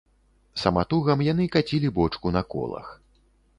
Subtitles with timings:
[0.61, 2.91] Саматугам яны кацілі бочку на колах.